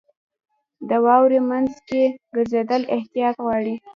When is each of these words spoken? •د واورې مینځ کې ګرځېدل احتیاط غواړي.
•د 0.89 0.91
واورې 1.05 1.39
مینځ 1.49 1.73
کې 1.87 2.03
ګرځېدل 2.35 2.81
احتیاط 2.95 3.35
غواړي. 3.43 3.75